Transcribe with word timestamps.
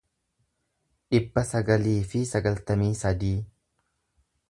dhibba 1.15 1.45
sagalii 1.51 1.95
fi 2.13 2.25
sagaltamii 2.33 2.91
sadii 3.05 3.35